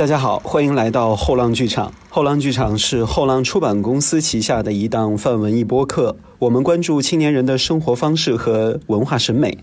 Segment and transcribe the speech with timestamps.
[0.00, 1.92] 大家好，欢迎来到后浪剧场。
[2.08, 9.58] 后浪剧场是后浪出版公司旗下的一档泛文艺播客，我们关注青年人的生活方式和文化审美。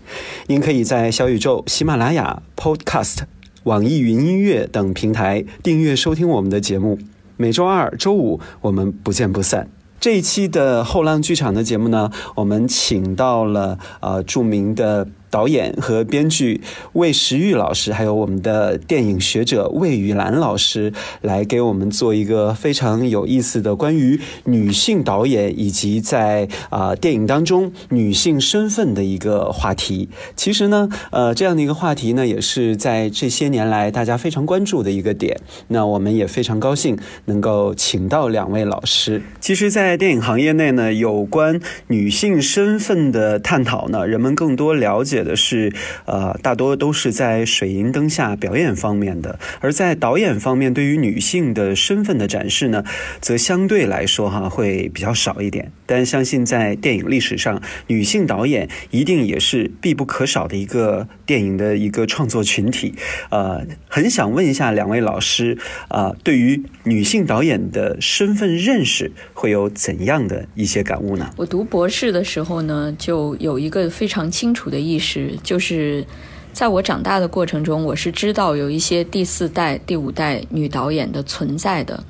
[0.46, 3.22] 您可以在小宇宙、喜马拉雅、Podcast、
[3.64, 7.00] 网易云音乐等平台订阅收听我们的节目。
[7.36, 9.68] 每周二、周五我们不见不散。
[9.98, 15.08] 这一期的后浪剧场的节目呢，我们请到了呃著名的。
[15.30, 16.60] 导演和编剧
[16.92, 30.08] 魏时玉老师，还有我们的电影学者魏雨兰老师，来给我们做一个非常有意思的关于女性导演以及在啊电影当中女性身份的一个话题。
[30.34, 35.38] 其实呢，呃，这样的一个话题呢，也是在这些年来大家非常关注的一个点。
[35.68, 39.22] 那我们也非常高兴能够请到两位老师。
[39.40, 45.17] 其实，在电影行业内呢，有关女性身份的探讨呢，人们更多了解。
[45.18, 45.72] 写的是，
[46.04, 52.84] 呃，大多都是在水银灯下表演方面的，而在导演方面，对于女性的身份的展示呢，
[53.20, 55.72] 则相对来说哈会比较少一点。
[55.86, 62.94] 但相信在电影历史上，女性导演一定也是必不可少的一个电影的一个创作群体。
[63.30, 65.58] 呃，很想问一下两位老师，
[65.88, 71.28] 啊，对于女性导演的身份认识会有怎样的一些感悟呢？
[71.36, 75.07] 我读博士的时候呢，就有一个非常清楚的意识。
[75.42, 76.04] 就是
[76.52, 82.02] 在我长大的过程中，我是知道有一些第四代、第五代女导演的存在的，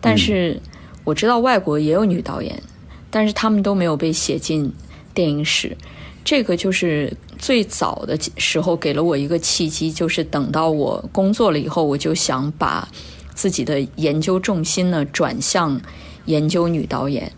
[0.00, 0.60] 但是
[1.04, 2.62] 我知道外国也有女导演，
[3.10, 4.70] 但是他们都没有被写进
[5.14, 5.74] 电影史。
[6.22, 12.86] 这个就是最早的时候给了我一个契机，就是等到我工作了以后，我就想把
[13.34, 15.80] 自己的研究重心呢转向
[16.26, 17.32] 研究女导演。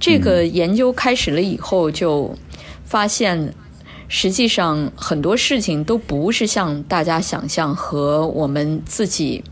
[0.00, 2.34] 这个研究开始了以后，就
[2.84, 3.52] 发现。
[4.08, 9.42] 实际上，很多事情都不是像大家想象和我们自己，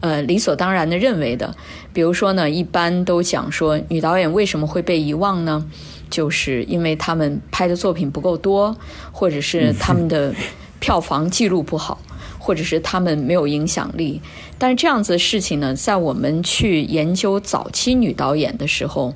[0.00, 1.54] 呃，理所当然的认为的。
[1.92, 5.66] 比如说呢，一般都讲说，女导演为什么会被遗忘呢？
[6.10, 8.76] 就是因为他们拍的作品不够多，
[9.10, 10.34] 或者是他们的
[10.78, 11.98] 票房记录不好，
[12.38, 14.20] 或者是他们没有影响力。
[14.58, 19.14] 但是这样子的事情呢，在我们去研究早期女导演的时候，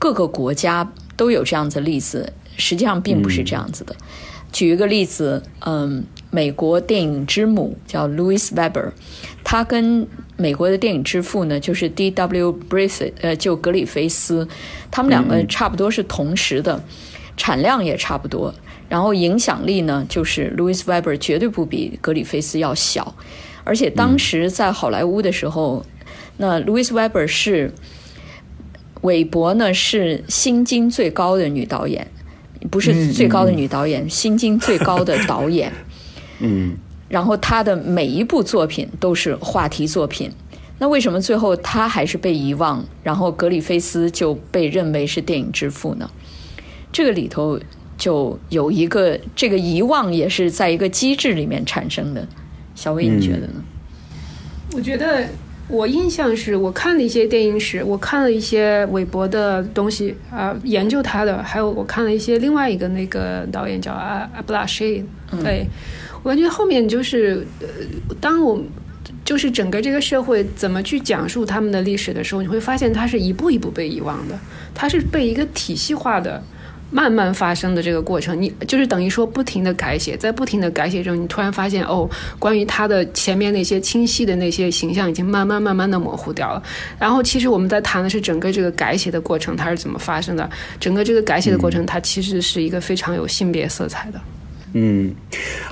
[0.00, 2.32] 各个国家都有这样子的例子。
[2.60, 3.96] 实际上并不是这样子的。
[4.52, 8.90] 举一个例子，嗯，美国电影之母叫 Louis Weber，
[9.44, 10.06] 他跟
[10.36, 12.58] 美国的电影之父呢，就是 D.W.
[12.68, 14.48] Griffith，呃，就格里菲斯，
[14.90, 16.82] 他们两个差不多是同时的，
[17.36, 18.52] 产量也差不多，
[18.88, 23.14] 然后影响力呢，就是 Louis Weber 绝对不比格里菲斯要小，
[23.62, 25.86] 而且当时在好莱坞的时候，
[26.38, 27.72] 那 Louis Weber 是
[29.02, 32.08] 韦伯呢是薪金最高的女导演。
[32.68, 35.72] 不是最高的女导演， 薪金最高的导演。
[36.40, 36.76] 嗯，
[37.08, 40.30] 然后她的每一部作品都是话题作品。
[40.78, 42.84] 那为什么最后她还是被遗忘？
[43.02, 46.10] 然后格里菲斯就被认为是电影之父呢？
[46.92, 47.60] 这个里头
[47.96, 52.26] 就有一个这个遗忘也是在一个机制里面产生的。
[52.74, 53.64] 小薇，你觉得呢？
[54.72, 55.28] 我觉得。
[55.70, 65.04] 我印象是我看了一些电影史，我看了一些韦伯的东西啊，研究他的，还有我看了一些另外一个那个导演叫阿阿布拉谢，
[65.42, 65.66] 对
[66.22, 67.66] 我感觉后面就是呃，
[68.20, 68.60] 当我
[69.24, 74.38] 就是整个这个社会怎么去讲述他们的历史的时候，你会发现它是一步一步被遗忘的，
[74.74, 76.42] 它是被一个体系化的。
[76.90, 82.08] 慢慢发生的这个过程，你就是等于说不停的改写，在不停的改写中，你突然发现哦，
[82.38, 86.62] 关于他的前面那些清晰的那些形象已经慢慢慢慢的模糊掉了。
[86.98, 90.50] 然后其实我们在谈的是整个这个改写的过程，它是怎么发生的？
[90.80, 94.18] 整个这个改写的过程，它其实是一个非常有性别色彩的。
[94.18, 94.39] 嗯，
[94.72, 95.14] 嗯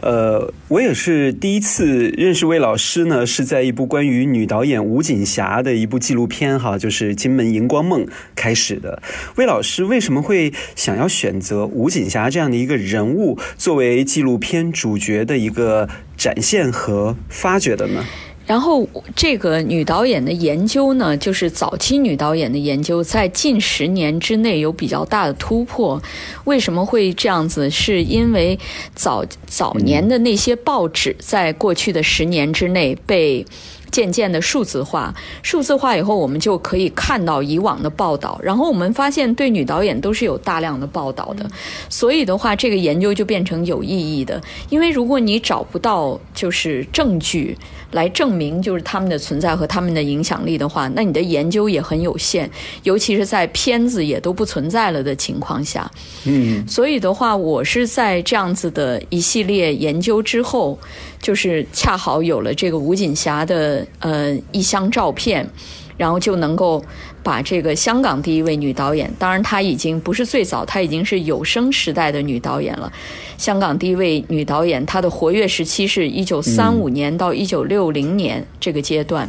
[0.03, 8.05] 呃，我也是第一次认识魏老师呢，是在一部关于女导演吴锦霞的一部纪录片哈，就是《金门荧光梦》
[8.35, 9.01] 开始的。
[9.37, 18.05] 魏老师为什么会想要选择吴锦霞这样的一个人物作为纪录片主角的一个展现和发掘的呢？
[18.49, 26.03] 然后，这个女导演的研究呢，就是早期女导演的研究，在近十年之内有比较大的突破。
[26.45, 27.69] 为什么会这样子？
[27.69, 28.59] 是因为
[28.95, 33.45] 早早年的那些报纸，在过去的十年之内被
[33.91, 41.47] 渐渐的数字化，数字化以后，我们就可以看到以往的报道，然后我们发现对女导演都是有大量的报道的，
[41.91, 44.41] 所以的话，这个研究就变成有意义的。
[44.71, 47.55] 因为如果你找不到就是证据
[47.93, 52.51] 来证明就是他们的存在和他们的影响力的话，那你的研究也很有限，
[52.83, 55.91] 尤其是在片子也都不存在了的情况下。
[56.25, 60.79] 嗯，所以的话，我是在这样子的一系列研究之后，
[61.21, 65.49] 就是恰好有了这个吴锦霞的呃一箱照片，
[65.99, 66.83] 然后就能够
[67.23, 72.91] 把这个香港第一位女导演，当然她已经不是最早，她已经是有声时代的女导演了。
[73.37, 79.29] 香港第一位女导演，她的活跃时期是一九三五年到一九六零年这个阶段。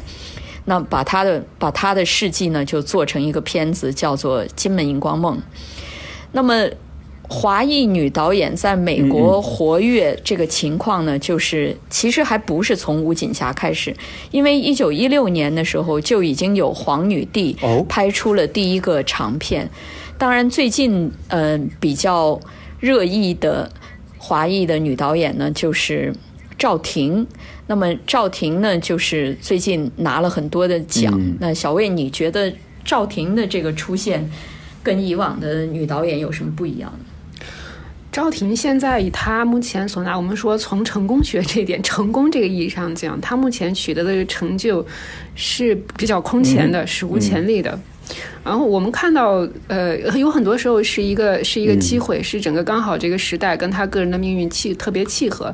[0.66, 5.36] 那把她的把她的事迹呢，就做成一个片子，叫做《金门荧光梦》。
[6.32, 6.64] 那么，
[7.32, 13.96] 华裔女导演在美国活跃这个情况呢，就是其实还不是从吴锦霞开始，
[14.32, 19.70] 因为一九一六年的时候就已经有黄女帝哦拍出了第一个长片。
[20.18, 22.40] 当然，最近呃比较
[22.80, 23.72] 热议的
[24.18, 26.12] 华裔的女导演呢，就是
[26.58, 27.26] 赵婷。
[27.68, 31.14] 那么赵婷呢，就是最近拿了很多的奖。
[31.16, 32.52] 嗯那小魏，你觉得
[32.84, 34.28] 赵婷的这个出现？
[34.82, 36.92] 跟以往的女导演有什么不一样？
[38.12, 44.86] 赵婷现在以她目前所拿，我们说从成功学这一点，成功这个意义上讲，她目前取得的成就
[45.36, 47.80] 是比较空前的，史无前例的。
[48.44, 55.54] 然后我们看到，呃，有很多时候是一个是一个机会，是整个刚好这个时代跟她个人的命运契特别契合。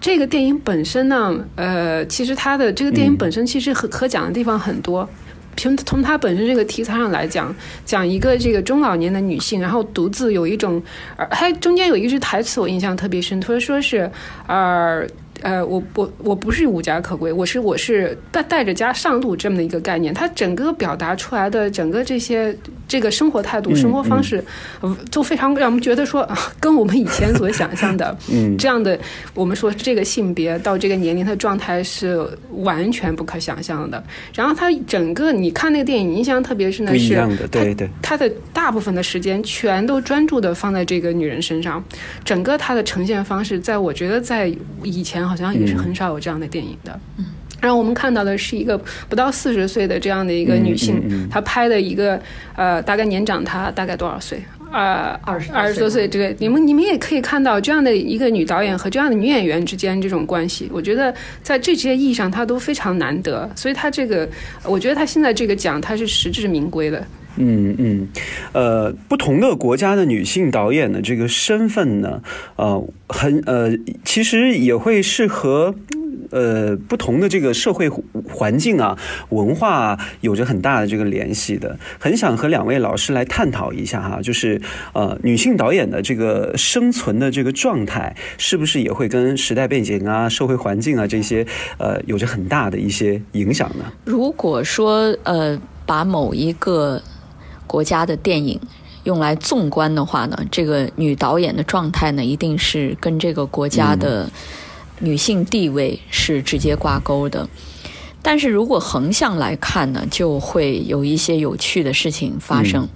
[0.00, 5.08] 这个电影本身呢，呃，其实它的这个电影本身其实可可讲的地方很多。
[5.58, 10.82] 从从它本身这个题材上来讲，讲一个这个中老年的女性，然后独自有一种，
[11.16, 14.10] 呃，还中间有一句台词我印象特别深，他说是，
[14.46, 15.06] 呃。
[15.42, 20.12] 呃，我我我不是无家可归，我是我是带带着家上路这么的一个概念。
[20.12, 22.56] 它整个表达出来的整个这些
[22.86, 24.42] 这个生活态度、生活方式，
[24.80, 28.16] 呃都非常让我们觉得说，啊跟我们以前所想象的
[28.58, 28.98] 这样的，
[29.34, 34.02] 我们说这个性别到这个年龄的状态是完全不可想象的。
[34.34, 41.82] 然后它整个你看那个电影，印象特别深不的是，一样的，对对，它的大部分的时间全都专注的放在这个女人身上，
[42.24, 44.50] 整个它的呈现方式，在我觉得在
[44.82, 46.98] 以前好像也是很少有这样的电影的。
[47.18, 47.26] 嗯。
[47.60, 48.78] 然后我们看到的是一个
[49.08, 52.20] 不到四十岁的这样的一个女性，她拍的一个
[52.54, 54.40] 呃，大概年长她大概多少岁？
[54.70, 64.28] 呃，二十二十多岁，这个你们你们也可以看到这样的一个女导演和这样的女演员之间这种关系，我觉得在这些意义上她都非常难得，所以她这个，
[64.62, 67.04] 我觉得她现在这个奖她是实至名归的。
[67.38, 68.08] 嗯嗯，
[68.52, 72.22] 呃，不同的国家的女性导演的这个身份呢，
[72.56, 73.70] 呃，很呃，
[74.04, 75.74] 其实也会是和。
[76.30, 78.98] 呃，不同的这个社会环境啊、
[79.30, 81.78] 文化，有着很大的这个联系的。
[81.98, 84.60] 很想和两位老师来探讨一下哈，就是
[84.92, 91.46] 呃，女性导演的这个生存的这个状态，是不是也会跟时代背景啊、社会环境啊这些
[91.78, 93.86] 呃，有着很大的一些影响呢？
[94.04, 97.00] 如果说呃，把某一个
[97.68, 98.58] 国家的电影
[99.04, 104.28] 用来纵观的话呢，这个女导演的状态呢，一定是跟这个国家的
[104.98, 107.48] 女性地位是直接挂钩的。
[108.20, 112.86] 但是如果横向来看呢，就会有一些有趣的事情发生。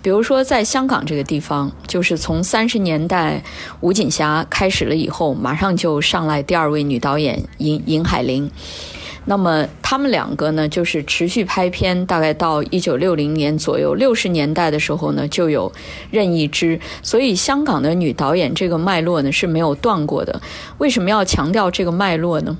[0.00, 3.42] 比如说，在香港这个地方，就是从三十年代
[3.80, 8.48] 吴锦霞开始了以后，马上就上来第二位女导演尹尹海玲。
[9.26, 15.72] 那么他们两个呢，就是持续拍片，大概到一九六零年左右，六十年代的时候呢，就有
[16.10, 16.80] 任意之。
[17.02, 20.40] 所以香港的女导演这个脉络呢是没有断过的。
[20.78, 22.56] 为什么要强调这个脉络呢？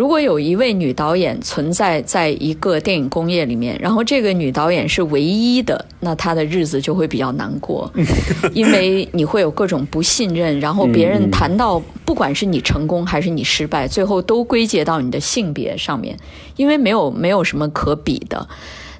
[0.00, 7.92] 如果有一位女导演存在在一个电影工业里面，然后这个女导演是唯一的，那她的日子就会比较难过，
[8.54, 16.16] 因为你会有各种不信任，然后别人谈到不管是你成功还是你失败，最后都归结到你的性别上面，
[16.56, 18.48] 因为没有没有什么可比的。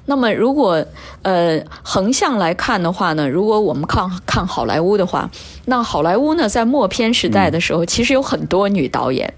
[0.05, 0.85] 那么，如果
[1.23, 5.27] 呃横向来看的话呢，如果我们看看好莱坞的话，
[5.65, 9.33] 那好莱坞呢在默片时代的时候，其实有很多女导演。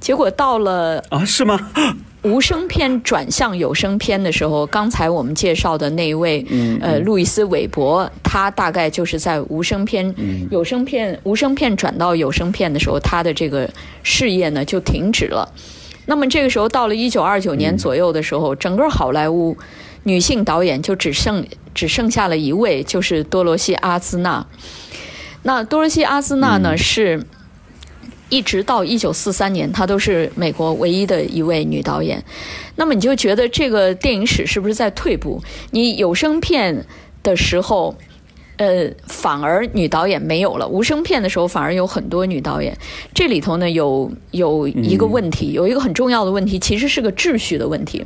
[0.00, 1.70] 结果到了啊，是吗？
[2.22, 10.12] 无声片转向有声片的时候，刚才我们介绍的那一位，嗯呃，路易斯·韦伯，他大概就是在无声片、
[10.50, 13.70] 有声片、无声片转到有声片的时候，他的这个
[14.02, 15.48] 事业呢就停止了。
[16.06, 19.56] 那么这个时候到了一九二九年左右的时候，整个好莱坞
[20.02, 24.44] 女性导演就只剩只剩下了一位，就是多罗西·阿兹纳。
[25.42, 27.22] 那多罗西·阿兹纳呢是。
[28.28, 32.22] 一直到一九四三年，她都是美国唯一的一位女导演。
[32.76, 35.42] 那么你就觉得这个电影史是不是在退步？
[35.70, 36.84] 你有声片
[37.22, 37.94] 的时候。
[38.58, 40.66] 呃，反而女导演没有了。
[40.66, 42.76] 无声片的时候，反而有很多女导演。
[43.14, 48.04] 这里头呢，有有一个问题，有一个很重要的问题，其实是个秩序的问题。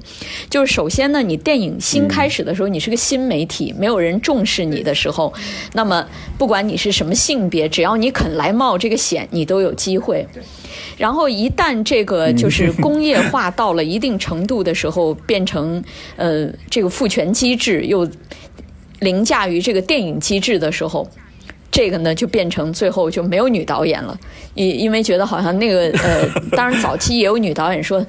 [0.50, 5.32] 就是首先呢，你电影新开始的时候，你是个新媒体，没有人重视你的时候，
[5.72, 6.06] 那么
[6.36, 10.26] 不管你是什么性别，只要你肯来冒这个险，你都有机会。
[10.98, 15.82] 然后一旦这个就是 工业化到了一定程度的时候，变成
[16.16, 18.06] 呃这个父权机制又。
[19.02, 21.06] 凌驾于这个电影机制的时候，
[21.70, 24.18] 这个呢就变成最后就没有女导演了，
[24.54, 28.04] 因因为觉得好像那个呃， 当然早期也有女导演说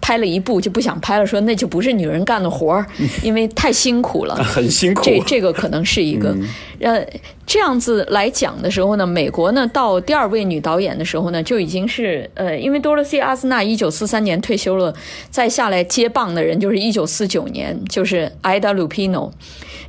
[0.00, 2.86] 拍了一部就不想拍了，说那就不是女人干的活儿，
[3.22, 5.02] 因为太辛苦了，很辛苦。
[5.02, 6.36] 这这个可能是一个
[6.80, 7.04] 呃
[7.46, 14.94] 这样子来讲的时候呢，美国呢到第二位女导演的时候呢，就已经是呃，因为多萝西阿斯纳一九四三年退休了，
[15.30, 19.32] 再下来接棒的人就是一九四九年，就是埃达鲁皮诺。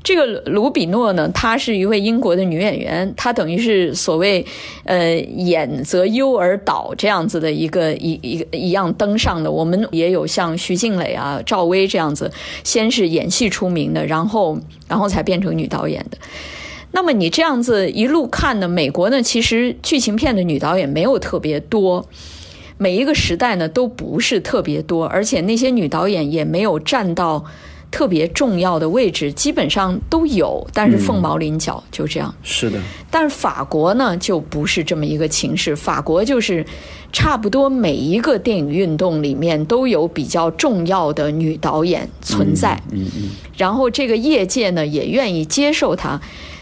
[0.06, 4.46] 这个卢比诺呢，她是一位英国的女演员，她等于是所谓，
[4.84, 9.52] 呃，演则优而导这样子的一个一一个一样登上的。
[9.52, 12.32] 我们也有像徐静蕾啊、赵薇这样子，
[12.64, 16.18] 先是演戏出名的，然后然后才变成女导演的。
[16.92, 22.08] 那么你这样子一路看呢，美国呢，其实剧情片的女导演没有特别多，
[22.78, 27.44] 每一个时代呢都不是特别多，而且那些女导演也没有站到。
[27.92, 32.34] 特别重要的位置基本上都有，但是凤毛麟角，就这样。
[32.44, 32.78] 是的。
[33.10, 35.76] 但是法国呢，就不是这么一个情势。
[35.76, 36.66] 法国就是
[37.14, 42.82] 差不多每一个电影运动里面都有比较重要的女导演存在。
[42.92, 43.30] 嗯嗯。
[43.56, 46.20] 然后这个业界呢也愿意接受她。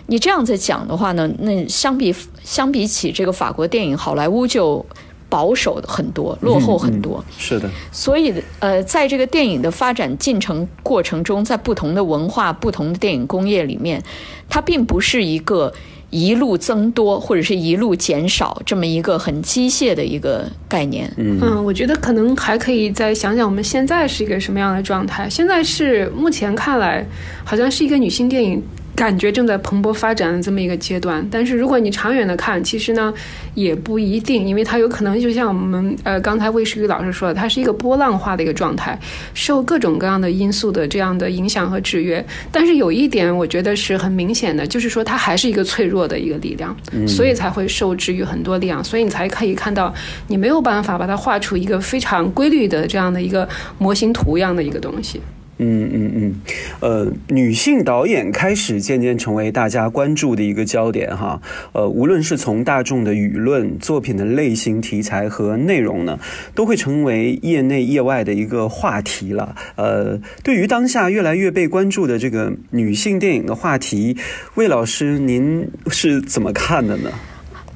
[0.08, 2.14] 你这样子讲的话呢，那相比
[2.44, 4.86] 相比起这个法国电影，好莱坞就。
[5.34, 7.68] 保守的很多，落后很多，是的。
[7.92, 14.00] 所以，呃，在这个电影的发展进程过程中，在不同的文化、不同的电影工业里面，
[14.48, 15.74] 它并不是一个
[16.12, 21.12] 一路增多或者是一路减少这么一个很机械的一个概念。
[21.18, 25.28] 嗯，我觉得可能还可以再想想我们现在是一个什么样的状态。
[25.28, 27.04] 现在是目前看来，
[27.44, 28.62] 好像是一个女性电影。
[28.96, 33.12] 感觉正在蓬勃发展的这么一个阶段，但是如果你长远的看，其实呢
[33.56, 38.98] 也不一定，因为它有可能就像我们呃刚才魏诗雨老师说的，它是一个波浪化的一个状态，
[39.34, 42.24] 受各种各样的因素的这样的影响和制约。
[42.52, 46.76] 但是有一点我觉得是很明显的，就是说它还是一个脆弱的一个力量，
[47.08, 49.94] 所以才会受制于很多力量，所以你才可以看到
[50.28, 53.48] 你没有办法把它画出一个非常规律的这样的一个
[53.80, 55.20] 模型图样的一个东西。
[55.60, 56.36] 嗯嗯嗯，
[56.80, 61.40] 呃，女性导演开始渐渐成为大家关注的一个焦点哈。
[61.74, 66.20] 呃，无论是从大众的舆论、作品的类型、题材和内容呢，
[66.56, 69.56] 都会成为业内业外的一个话题了。
[69.76, 74.18] 呃，对于当下越来越被关注的这个女性电影的话题，
[74.56, 77.12] 魏老师您是怎么看的呢？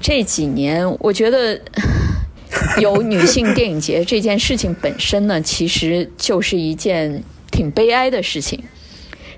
[0.01, 1.61] 这几年，我觉得
[2.81, 7.23] 有女性电影节这件事情本身呢，其实就是一件。
[7.57, 8.63] 挺悲哀的事情，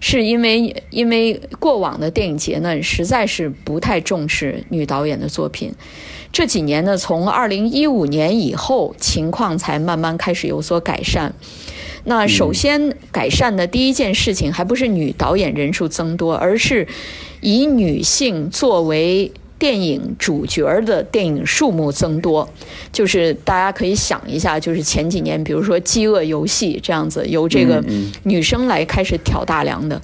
[0.01, 5.73] 是因为因为过往的电影节呢，实在是不太重视女导演的作品。
[6.33, 11.33] 这几年呢，从二零一五年以后，情况才慢慢开始有所改善。
[12.03, 16.85] 那首先改善的第一件事情，还不是女导演人数增多，而是
[17.39, 19.31] 以女性作为。
[19.59, 22.49] 电影主角的电影数目增多，
[22.91, 27.83] 就是大家可以想一下，就是前几年，比如说《饥饿游戏》这样子，由这个
[28.23, 30.01] 女生来开始挑大梁的。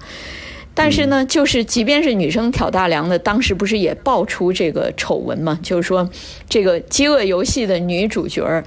[0.74, 5.58] 但是呢，就是即便是女生挑大梁的，当时不是也爆出这个丑闻嘛？
[5.64, 6.10] 就是说，
[6.50, 8.64] 这个《饥饿游戏》的女主角。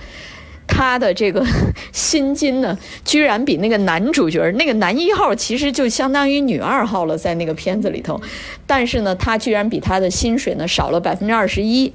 [0.69, 1.45] 他的这个
[1.93, 8.21] 薪金呢，居然比那个男主角那个男一号其实就相当于女二号了，在那个片子里头，
[8.67, 11.93] 但是呢，他居然比他的薪水呢少了百分之二十一。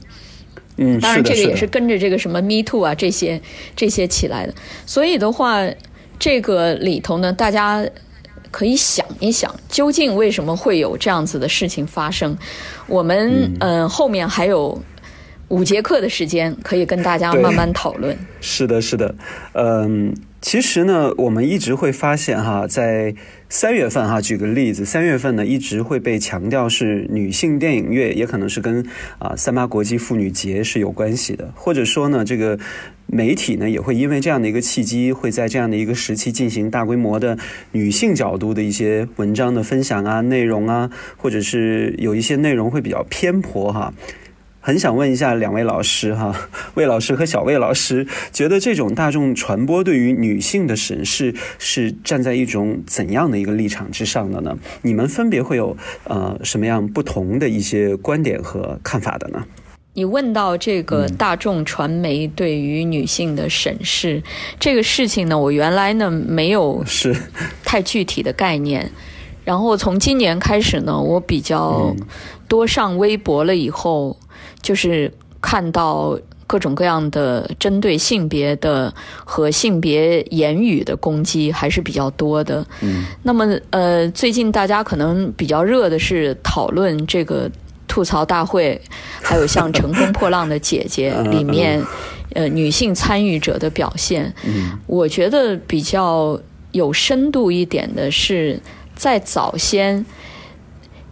[0.75, 3.39] 嗯，当然这个也是跟着这个什么 Me Too 啊这些
[3.75, 4.53] 这些起来的。
[4.85, 5.61] 所以的话，
[6.17, 7.85] 这个里头呢，大家
[8.49, 12.35] 可以想一想，究竟为什么会有这样子的事情发生？
[12.87, 14.81] 我们嗯后面还有。
[15.53, 18.17] 五节课的时间可以跟大家慢慢讨论。
[18.41, 19.13] 是的，是的，
[19.53, 23.13] 嗯，其实呢，我们一直会发现哈，在
[23.49, 28.83] 三月份哈，举个例子，三月份呢一直会被强调是女性电影月，也可能是跟
[29.19, 32.57] 啊三八国际妇女节是有关系的，或者说呢，这个
[33.05, 37.37] 媒体呢也会因为这样的一个契机，会在这样的一个时期进行大规模的
[37.71, 43.93] 女性角度的一些文章的分享啊、内容啊，或者是有一些内容会比较偏颇哈。
[44.65, 46.33] 很想问一下两位老师哈，
[46.75, 54.57] 魏老师和小魏老师，觉得这种大众传播对于女性的审视是站在一种怎样的一个立场之上的呢？
[54.81, 59.43] 你们分别会有呃什么样不同的一些观点和看法的呢？
[59.95, 64.23] 你问到这个大众传媒对于女性的审视
[64.57, 67.13] 这个事情呢，我原来呢没有是
[67.65, 68.89] 太具体的概念，
[69.43, 71.93] 然后从今年开始呢，我比较
[72.47, 74.17] 多上微博了以后，
[74.63, 76.17] 就是看到
[76.47, 78.91] 各种各样的针对性别的
[79.23, 82.65] 和性别言语的攻击还是比较多的。
[82.81, 87.47] 嗯，那么呃，最近大家可能比较热的是讨论这个。
[87.85, 88.81] 吐槽大会，
[89.21, 91.79] 还有像《乘风破浪的姐姐 》里面，
[92.33, 96.39] 呃，女性参与者的表现，嗯我觉得比较
[96.71, 98.59] 有深度一点的是，
[98.95, 100.03] 在早先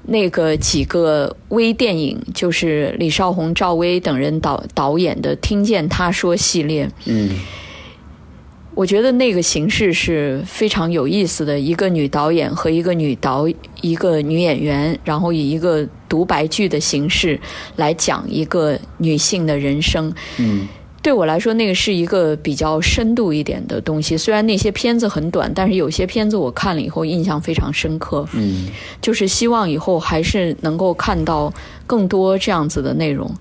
[0.03, 6.89] 那个几个微电影，就是李少红、赵薇等人导导演的《听见他说》系列。
[7.05, 7.29] 嗯。
[8.74, 13.46] 我觉得那个形式是非常有意思的，一个女导演和一个女导
[13.81, 17.38] 一个女演员，然后以一个独白剧的形式
[17.75, 20.12] 来讲一个女性的人生。
[20.38, 20.67] 嗯。
[21.01, 24.15] 对我来说，那个是一个比较深度一点的东西。
[24.15, 28.24] 虽然那些片子很短，但是有些片子我看了以后印象非常深刻。
[28.34, 28.67] 嗯，
[29.01, 31.51] 就是希望以后还是能够看到
[31.88, 33.34] 更多这样子的内容。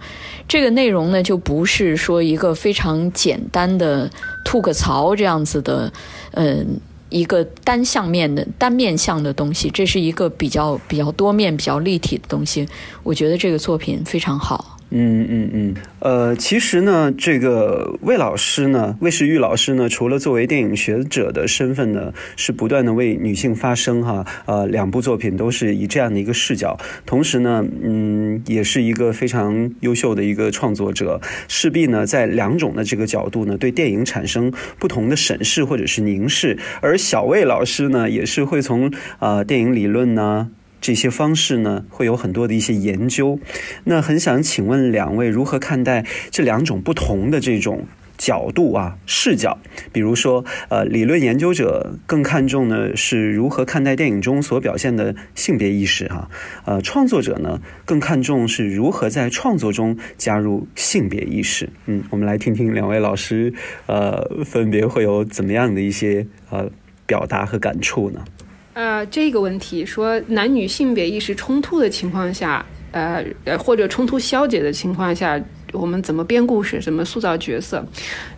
[0.49, 4.11] 这个内容呢，就不是说一个非常简单的
[4.43, 5.93] 吐个槽这样子的，
[6.33, 9.69] 嗯，一个单向面的单面向的东西。
[9.69, 12.67] 这是一个比较比较多面、比较立体的东西。
[13.03, 14.79] 我觉得这个作品非常好。
[14.93, 40.49] 嗯嗯嗯，呃，其实呢，这个魏老师呢，魏时玉老师呢，除了作为电影学者的身份呢，是不断的为女性发声哈，呃，两部作品都是以这样的一个视角，同时呢，嗯，也是一个非常优秀的一个创作者，势必呢，在两种的这个角度呢，对电影产生不同的审视或者是凝视，而小魏老师呢，也是会从啊电影理论呢。
[40.81, 43.39] 这些方式呢，会有很多的一些研究。
[43.85, 49.59] 那很想请问两位，如何看待这两种不同的这种角度啊视角？
[49.93, 56.31] 比如说，呃，理论研究者更看重的是如何看待电影中所表现的性别意识，哈，
[56.65, 61.69] 呃，创作者呢更看重是如何在创作中加入性别意识。
[61.87, 63.53] 嗯，我们来听听两位老师，
[63.87, 66.71] 呃，分别会有怎么样的一些呃
[67.07, 68.25] 表达和感触呢？
[68.73, 75.41] 呃，这个问题说男女性别意识冲突的情况下，呃呃，或者冲突消解的情况下，
[75.73, 77.85] 我们怎么编故事，怎么塑造角色？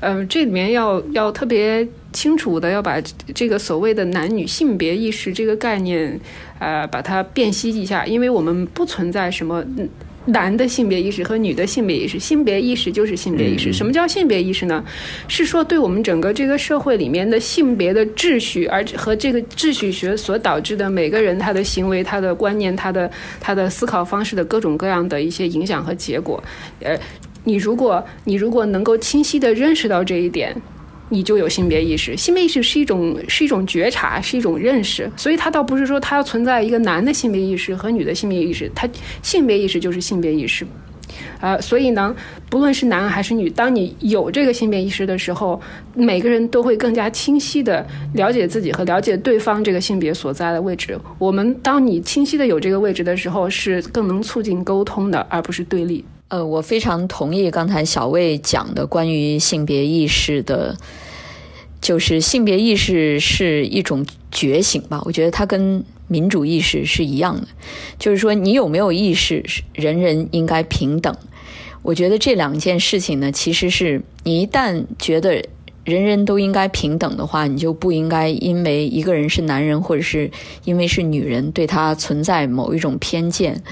[0.00, 3.00] 嗯，这里面要要特别清楚的要把
[3.34, 6.18] 这个所谓的男女性别意识这个概念，
[6.58, 9.64] 呃，把它辨析一下，因为我们不存在什么。
[10.26, 13.72] 男的性别意识和女的性别意识，性别意识就是性别意识。
[13.72, 14.84] 什么叫性别意识呢？
[15.26, 26.42] 是说对我们整个这个社会里面的性别的秩序，而和这个秩序学所导致的每个人他的行为、他的观念、他的他的思考方式的各种各样的一些影响和结果。
[26.80, 26.96] 呃，
[27.44, 30.54] 你如果你如果能够清晰的认识到这一点。
[31.12, 38.88] 你就有性别意识，性别意识是一种是一种觉察，是一种认识，所以它倒不是说它要存在一个男的性别意识和女的性别意识，它
[39.22, 40.66] 性别意识就是性别意识，
[41.38, 42.16] 啊，所以呢，
[42.48, 45.60] 不论是男还是女，当你有这个性别意识的时候，
[45.94, 50.98] 每个人都会更加清晰的了解自己和了解对方这个性别所在的位置。
[51.18, 56.02] 我们当你清晰的有这个位置的时候，是更能促进沟通的，而不是对立。
[56.32, 60.74] 呃，我非常同意刚才小魏讲的关于性别意识的，
[61.78, 65.02] 就是性别意识是一种觉醒吧。
[65.04, 67.46] 我觉得它跟民主意识是一样的，
[67.98, 71.14] 就是说你有没有意识，人人应该平等。
[71.82, 75.44] 我觉得这两件事情呢，其实是你一旦觉得
[75.84, 80.30] 人人都应该平等的话，你就不应该因为一个人是男人，或者是
[80.64, 83.62] 因为是女人，对他存在某一种偏见。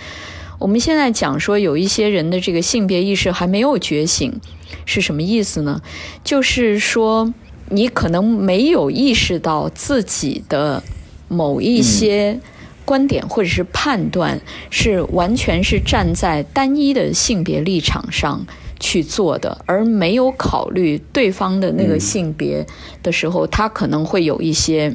[0.61, 4.39] 我们现在讲说有一些人的这个性别意识还没有觉醒，
[4.85, 5.81] 是什么意思呢？
[6.23, 7.33] 就是说
[7.71, 10.83] 你可能没有意识到自己的
[11.29, 12.39] 某一些
[12.85, 18.47] 观点或者是判断是完全是站在单一的性别立场上
[18.79, 22.67] 去做的，而没有考虑对方的那个性别
[23.03, 24.95] 的时候，他可能会有一些。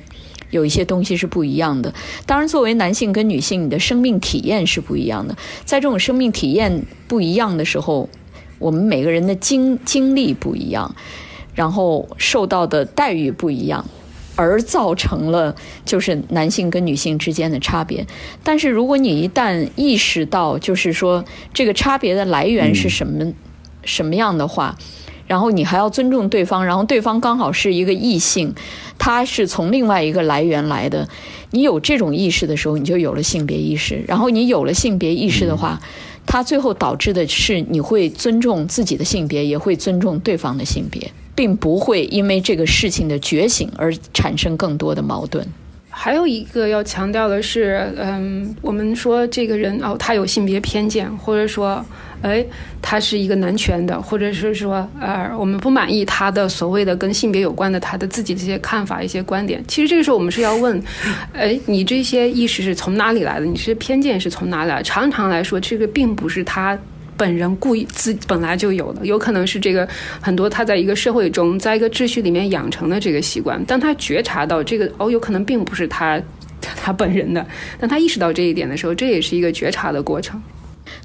[0.55, 1.93] 有一些东西是不一样的。
[2.25, 5.35] 当然，作为男性跟女性，你的生命体验是不一样的。
[5.65, 8.09] 在这种生命体验不一样的时候，
[8.57, 10.95] 我们每个人的经经历不一样，
[11.53, 13.85] 然后受到的待遇不一样。
[14.37, 18.05] 而造成了就是男性跟女性之间的差别。
[18.43, 23.31] 但是如果你一旦意识到，就是说这个差别的来源是什么
[23.85, 24.75] 什么样的话，
[25.27, 28.53] 然后你还要尊重对方，然后对方刚好是一个异性，
[28.97, 31.07] 他是从另外一个来源来的。
[31.51, 34.03] 你有这种意识的时候，你就有了性别意识。
[34.07, 35.79] 然后你有了性别意识的话，
[36.25, 41.11] 它最后导致的是你会尊重自己的性别，也会尊重对方的性别。
[41.37, 45.45] 并不会因为这个事情的觉醒而产生更多的矛盾。
[45.97, 51.83] 还有一个要强调的是，嗯，我们说这个人哦，他有性别偏见，或者说，
[52.21, 52.45] 哎，
[52.81, 59.63] 他是一个男权的，或者是说，呃，我们不满意他的所谓的跟性别有关的他的自己的一些看法、一些观点。
[59.69, 60.83] 其实这个时候我们是要问，
[61.33, 63.45] 哎，你这些意识是从哪里来的？
[63.45, 64.83] 你这些偏见是从哪里来？
[64.83, 66.77] 常常来说，这个并不是他。
[67.17, 69.87] 本人故意自本来就有的，有可能是这个
[70.21, 73.63] 很多他在一个社会中，在一个秩序里面养成的这个习惯。
[73.65, 76.21] 当他觉察到这个哦，有可能并不是他
[76.61, 77.45] 他本人的，
[77.79, 80.41] 当他意识到这一点的时候，这也是一个觉察的过程。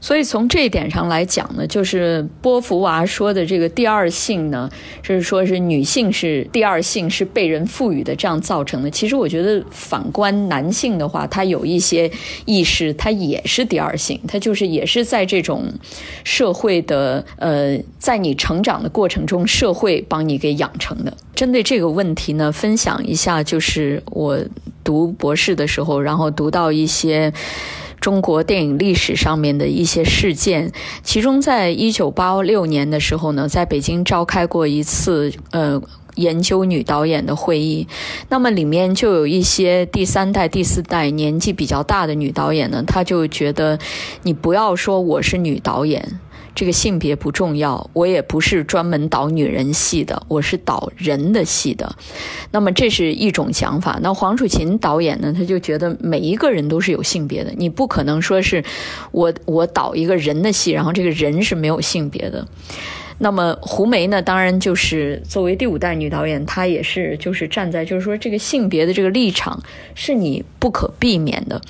[0.00, 4.68] 所以从这一点上来讲呢，就是波伏娃说的这个第二性呢，
[5.02, 8.90] 是说是女性是第二性是被人赋予的这样造成的。
[8.90, 12.10] 其实我觉得反观男性的话，他有一些
[12.44, 15.66] 意识，他也是第二性，他就是也是在这种
[16.24, 21.16] 社会的呃，在你成长的过程中，社会帮你给养成的。
[21.34, 24.38] 针对这个问题呢，分享一下，就是我
[24.84, 27.32] 读博士的时候，然后读到一些。
[28.00, 35.80] 中国电影历史上面的一些事件，其中在一九八六年的时候呢，在北京召开过一次呃
[36.14, 37.86] 研究女导演的会议，
[38.30, 43.78] 那么里面就有一些第三代、第四代年纪比较大的女导演呢，她就觉得
[44.22, 46.18] 你不要说我是女导演。
[46.54, 51.96] 这个性别不重要，我也不是专门导女人戏的，我是导人的戏的。
[52.50, 53.98] 那么这是一种想法。
[54.02, 58.62] 那黄楚琴导演呢，他就觉得每一个人都是有性别的，你不可能说是
[59.12, 62.46] 我我导一个人的戏，然后这个人是没有性别的。
[63.22, 69.62] 那么胡梅呢，当然就是作为第五代女导演，她也是就是站在就是说这个性别的这个立场
[69.94, 71.60] 是你不可避免的。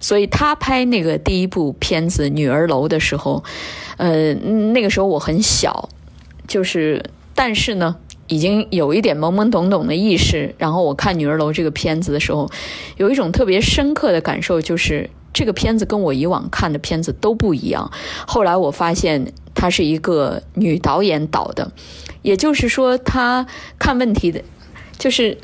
[0.00, 3.44] 所以她拍那个第一部片子《女儿楼》的时候。
[3.96, 5.88] 呃，那个时候我很小，
[6.48, 7.00] 就是，
[7.32, 7.94] 但是呢，
[8.26, 10.52] 已经有一点懵懵懂懂的意识。
[10.58, 12.50] 然后我看《女儿楼》这个片子的时候，
[12.96, 17.88] 有一种特别深刻的感受，就是这个片子跟我以往看的片子都不一样。
[18.26, 19.32] 后来我发现，
[19.64, 21.72] 它是一个女导演导的，
[22.20, 23.46] 也就是说，她
[23.78, 24.42] 看问题的，
[24.98, 25.38] 就是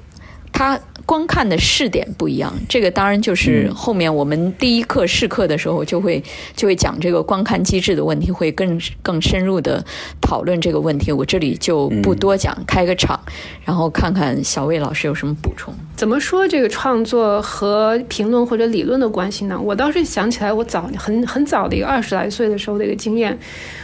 [0.52, 0.78] 她。
[1.06, 6.22] 观看的视点不一样，这个当然就是后面我们第一课试课的时候就会
[6.54, 9.84] 就会讲这个观看机制的问题，会更更深入的
[10.20, 11.10] 讨论这个问题。
[11.10, 13.18] 我这里就不多讲，开个场，
[13.64, 15.74] 然后看看小魏老师有什么补充。
[15.96, 19.58] 怎么说这个创作和评论或者理论的关系呢？
[19.60, 23.36] 我倒是想起来我早很很早的一个二十来岁的时候的一个经验。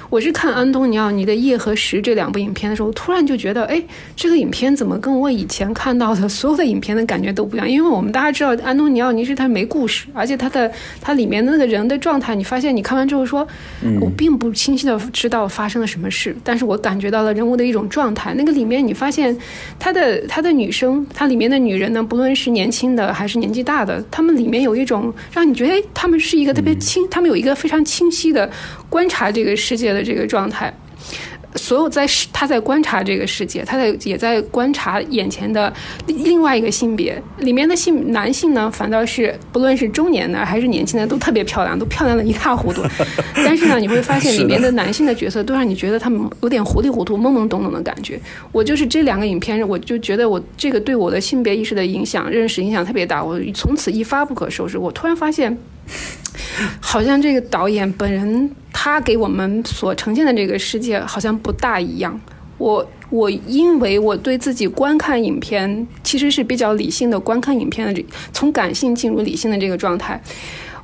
[0.08, 3.82] 我是看安东尼奥尼的《夜和时》这两部影片的时候，突然就觉得，哎，
[4.14, 7.68] 这个影片怎么跟我以前看到的所有的影片的感觉都不一样？
[7.68, 13.46] 因为我们大家知道，安东尼奥尼是他没故事，而且他的他里面的那个人的状态，你发现你看完之后说，
[14.00, 18.32] 我并不清晰的知道发生了什么事，但是我感觉到了人物的一种状态。
[18.34, 19.36] 那个里面你发现
[19.78, 28.48] 他的他的女生，他里面的女人呢，不论是年轻的还是年纪大的，他们里面有一种让你觉得，哎，他们是一个特别清，他们有一个非常清晰的
[28.88, 30.72] 观察这个世界的这个状态。
[31.54, 35.72] 所有在他在观察这个世界，他在也在观察眼前的
[36.06, 42.82] 另外一个性别里面的性男性呢，反倒是不论是中年的还是年轻的，都特别漂亮，都漂亮的一塌糊涂。
[43.36, 48.20] 但是呢，你会发现里面的男性的角色都让你觉得他们有点糊里糊涂、懵懵懂懂的感觉。
[48.52, 53.24] 我就是这两个影片，我就觉得我这个对我的性别意识的影响、认识影响特别大。
[53.24, 54.76] 我从此一发不可收拾。
[54.76, 55.56] 我突然发现。
[56.80, 62.20] 好像这个导演本人，他给我们所呈现的这个世界好像不大一样。
[62.58, 70.20] 我我因为我对自己观看影片其实是比较理性的观看影片的，这从感性进入理性的这个状态，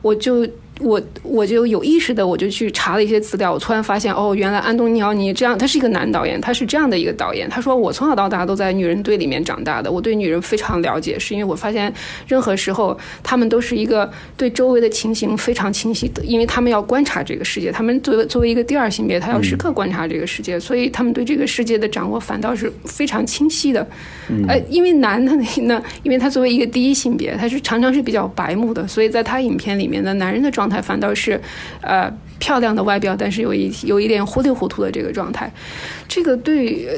[0.01, 0.47] 我就。
[0.83, 3.53] 我我就有意识的，我就去查了一些资料。
[3.53, 7.49] 我突然发现，哦，原来安东尼奥尼这样，他是一个男导演，他是这样的一个导演。
[7.49, 11.93] 他说，我从小到大都在女人堆里面长大的，我对女人非常了解，是因为我发现
[12.27, 23.87] 任何时候他们都是一个对周围的情形非常清晰的，因为他们要观察这个世界，他们作为作为一个第二性别，他要时刻观察这个世界，所以他们对这个世界的掌握反倒是非常清晰的。
[24.49, 30.72] 呃，因为男的呢，因为他作为一个第一性别，他是常常是比较白目的，所以在他影片里面的男人的状态。
[30.73, 31.39] 态反倒是，
[31.83, 35.53] 呃，漂亮的外表，但是有一有一点糊里糊涂的这个状态。
[36.09, 36.89] 这个对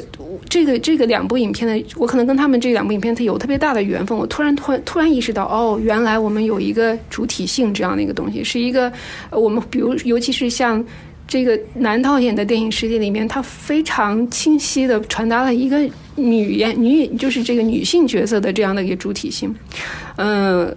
[0.49, 4.17] 这个这个两部影片的，我可能跟他们这两部影片它有特别大的缘分。
[4.17, 8.93] 我突然突然突然意识到，哦，原来我们有一个主体性这样的一个东西，是一个
[9.31, 10.83] 我们比如尤其是像。
[11.27, 15.81] 这个男导演的电影世界里面，他非常清晰的传达了一个
[16.17, 19.53] 女演女演，就是这个女性角色的这样的一个主体性。
[20.17, 20.77] 嗯，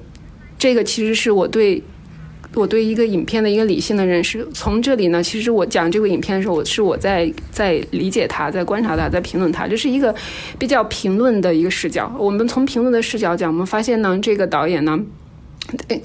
[0.57, 1.83] 这个其实是我对
[2.53, 4.47] 我对一个影片的一个理性的认识。
[4.53, 10.13] 从这里呢，其实我讲这部影片的时候，我是我在在理解它，在观察它，在评论它，这是一个
[10.57, 12.11] 比较评论的一个视角。
[12.17, 14.99] 我们从评论的视角讲，我们发现呢，这个导演呢。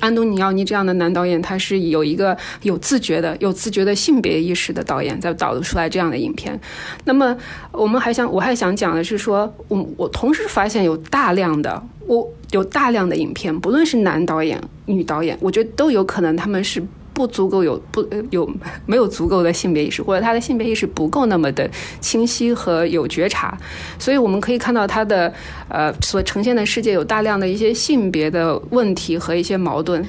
[0.00, 6.58] 安东尼奥尼这样的男导演，他是有一个有自觉的、有自觉的性别意识的导演，在导出来这样的影片。
[7.04, 7.36] 那么，
[7.70, 16.82] 我们还想，我还想讲的是说，我我同时发现有大量的，我有大量的影片，不论是男导演、女导演，我觉得都有可能他们是。
[17.14, 18.50] 不足够有不有
[18.86, 21.70] 没有足够的性别意识，或者他的性别意识不够那么的
[22.00, 23.56] 清晰和有觉察，
[23.98, 25.32] 所以我们可以看到他的
[25.68, 30.06] 呃所呈现的世界有大量的一些性别的问题和一些矛盾。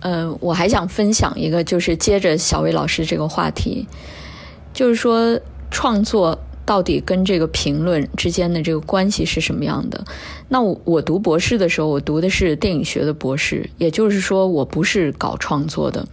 [0.00, 3.86] 呃，我还想分享一个，就是接着小魏老师这个话题，
[4.72, 5.38] 就是说
[5.70, 6.38] 创作。
[6.66, 10.04] 到底跟这个评论之间的这个关系是什么样的？
[10.48, 16.06] 那我我读博士的时候，我读的是电影学的博士，也就是说我不是搞创作的。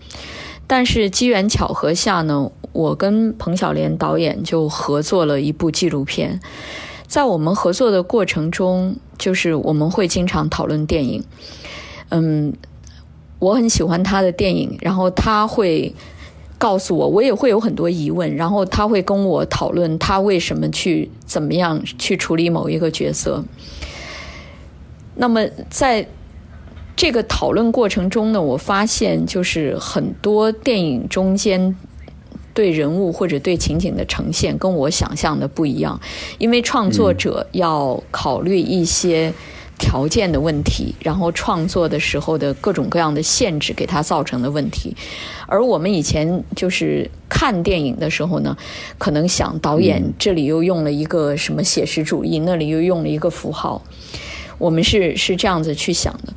[0.68, 6.40] 但是机缘巧合下呢，我跟彭小莲导演就合作了一部纪录片。
[7.08, 11.24] 在我们合作的过程中，就是我们会经常讨论电影。
[12.10, 12.54] 嗯，
[13.40, 15.96] 我很喜欢他的电影，然后他会。
[16.62, 23.44] 告诉我，我也会有很多疑问，然后他会跟我讨论他为什么去怎么样去处理某一个角色。
[25.16, 26.08] 那么在
[26.96, 31.76] 这个讨论过程中呢，我发现就是很多电影中间
[32.54, 36.00] 对人物或者对情景的呈现跟我想象的不一样，
[36.38, 39.34] 因为创作者要考虑一些。
[39.82, 44.96] 条件的问题，然后创作的时候的各种各样的限制给他造成的问题，
[45.48, 48.56] 而我们以前就是看电影的时候呢，
[49.00, 53.82] 可能想导演这里又用了一个什么写实主义，那里又用了一个符号，
[54.60, 56.32] 我们是是这样子去想的，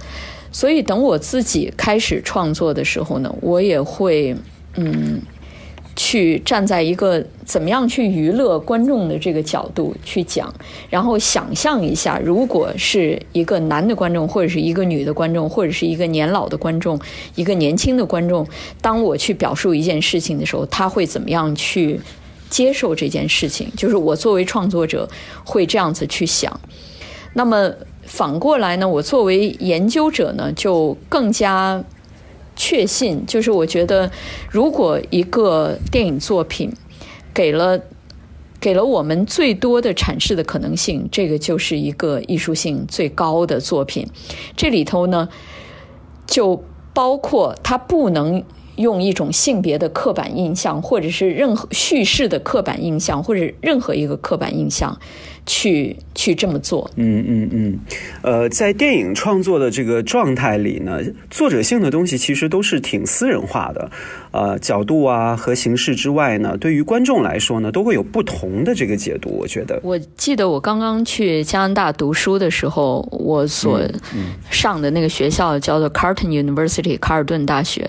[0.50, 4.34] 所以等我自己开始创作的时候呢，我也会
[4.76, 5.20] 嗯。
[5.96, 10.52] 去站在一个怎么样去娱乐观众的这个角度去讲，
[10.90, 16.98] 然后想象一下，如果是一个男的观众，或者是一个女的观众，或者是一个年老的观众，
[17.36, 18.46] 一个年轻的观众，
[18.80, 22.00] 当我去表述一件事情的时候，他会怎么样去
[22.50, 23.68] 接受这件事情？
[23.76, 25.08] 就是我作为创作者
[25.44, 26.60] 会这样子去想。
[27.34, 27.70] 那么
[28.02, 31.82] 反过来呢，我作为研究者呢，就更加。
[32.56, 34.10] 确信就是，我觉得，
[34.50, 36.72] 如果一个电影作品
[37.32, 37.80] 给了
[38.60, 44.08] 给了我们最多的阐释的可能性，这个就是一个艺术性最高的作品。
[44.56, 45.28] 这里头呢，
[46.26, 48.42] 就包括它不能
[48.76, 54.98] 用一种性别的刻板印象，或者是任何叙事的刻板印象，或者任何一个刻板印象。
[55.46, 57.78] 去去这么做，嗯嗯嗯，
[58.22, 63.90] 呃，在电影创作的这个状态里呢，作者性的东西其实都是挺私人化的，
[64.30, 69.30] 呃，角度啊和形式之外呢，对于观众来说呢，都会有不同的这个解读。
[69.30, 73.82] 我觉得，我记得我刚刚去加拿大读书的时候，我所
[74.50, 77.82] 上的那个学校叫做 Carleton University 卡尔顿大学，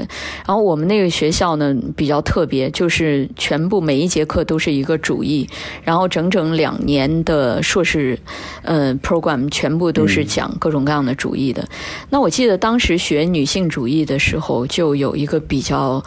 [0.45, 5.47] 然后我们那个学校呢比较特别，就是全部每一节课都是一个主义，
[5.83, 7.44] 然后整整两年的。
[7.45, 8.17] 呃，硕士，
[8.63, 11.63] 呃，program 全部都是讲各种各样的主义的。
[12.10, 16.03] 那我记得当时学女性主义的时候，就有一个比较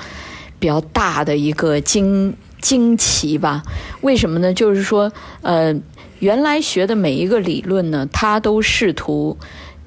[0.58, 3.62] 比较大的一个惊惊奇吧？
[4.00, 4.52] 为什么呢？
[4.52, 5.72] 就是说，呃，
[6.18, 9.38] 原来学的每一个理论呢，它都试图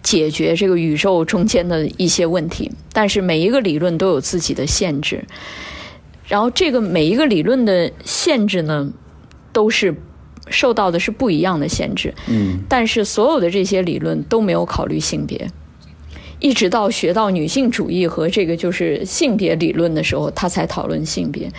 [0.02, 5.26] 解决这个宇宙中间的一些问题，但是每一个理论都有自己的限制。
[6.30, 8.90] 然后，这个每一个理论的限制呢，
[9.52, 9.94] 都是。
[10.52, 15.50] 受到的是不一样的限制，嗯，但是所有的这些理论都没有考虑性别，
[16.40, 21.50] 一直到学到女性主义和这个就是性别理论的时候，他才讨论性别。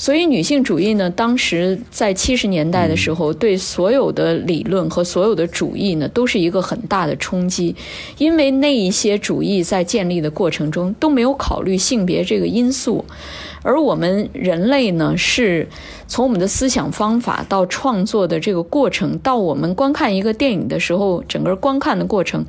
[0.00, 7.74] 所以女性主义呢，当时在七十年代的时候，对所有的理论和所有的主义呢，都是一个很大的冲击，
[8.16, 13.04] 因为那一些主义在建立的过程中都没有考虑性别这个因素。
[13.62, 15.68] 而我们人类呢，是
[16.06, 22.44] 从我们的思想方法到创作的这个过程，到我们观看一个电影的时候，整个观看的过程，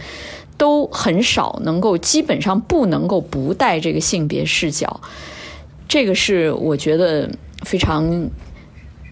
[0.58, 5.02] 都很少能够，基本上不能够不带这个性别视角。
[5.88, 7.30] 这个是我觉得
[7.64, 8.30] 非常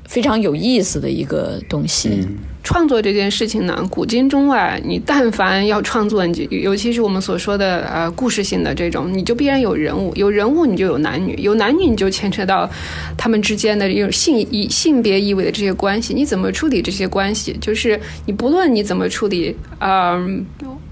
[0.05, 2.27] 非常有意思的一个东西。
[2.67, 12.69] 创作这件事情呢，古今中外，你但凡要创作，你就尤其是我们所说的呃故事性的这种，你就必然有人物，有人物你就有男女，有男女你就牵扯到
[13.17, 17.56] 他们之间的这种性意性别意味的这些关系，你怎么处理这些关系？
[17.62, 20.45] 就是你不论你怎么处理，嗯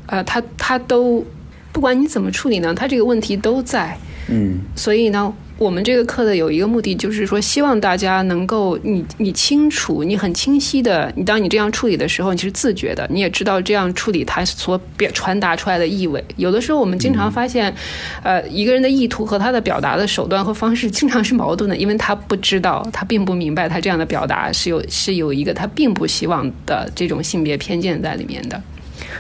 [0.06, 1.26] 呃，他他都
[1.74, 5.34] 不管你怎么处理呢，他这个问题都在，嗯，所以呢。
[5.58, 16.22] 我们这个课的有一个目的，就是说希望大家能够，你你清楚，你很清晰的，你当你这样处理的时候，你是自觉的，你也知道这样处理它所表传达出来的意味。
[16.36, 17.74] 有的时候我们经常发现，
[18.22, 28.62] 呃，一个人的意图和他的表达的手段和方式经常是矛盾的，因为他不知道，他并不明白他这样的表达是有是有一个他并不希望的这种性别偏见在里面的。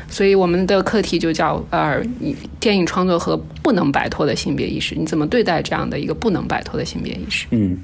[0.09, 2.01] 所以我们的课题就叫呃，
[2.59, 7.45] 电影创作和不能摆脱的性别意识，你怎么对待这样的一个不能摆脱的性别意识？
[7.51, 7.77] 嗯，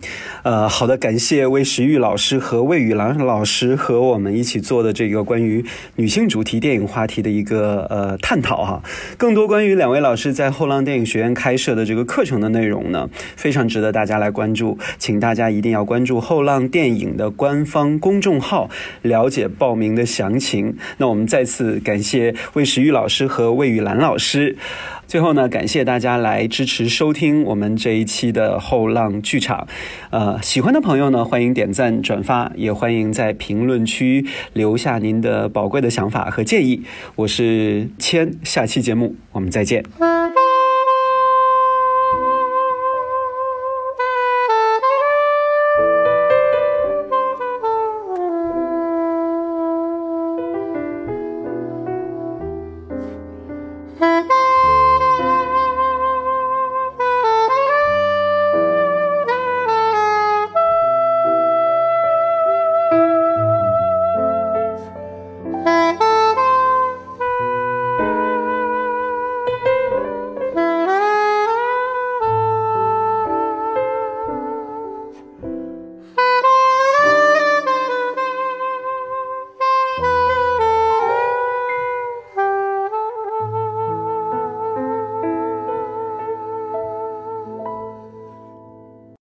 [0.44, 5.64] 呃，好的，感谢魏时玉老师和魏雨兰老师和我们一起做的这个关于
[5.96, 8.84] 女性主题电影话题的一个呃探讨哈。
[9.18, 18.70] 更多关于两位老师在后浪电影学院开设的这个课程的内容呢，非常值得大家来关注，请大家一定要关注后浪电影的官方公众号，
[19.02, 20.76] 了解报名的详情。
[20.98, 22.01] 那我们再次感。
[22.02, 24.58] 谢魏时玉老师和魏雨兰老师。
[25.08, 29.68] 最后呢，感谢大家来支持收听我们这一期的后浪剧场。
[30.10, 36.84] 呃，喜欢的朋友呢，欢迎点赞转发，也欢迎在评论区留下您的宝贵的想法和建议。
[37.16, 39.84] 我是谦，下期节目我们再见。